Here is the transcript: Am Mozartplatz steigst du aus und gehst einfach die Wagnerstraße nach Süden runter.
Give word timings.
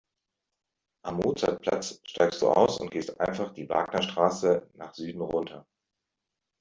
Am 1.03 1.17
Mozartplatz 1.17 2.01
steigst 2.05 2.41
du 2.41 2.49
aus 2.49 2.79
und 2.79 2.89
gehst 2.89 3.19
einfach 3.19 3.53
die 3.53 3.69
Wagnerstraße 3.69 4.67
nach 4.73 4.95
Süden 4.95 5.21
runter. 5.21 5.67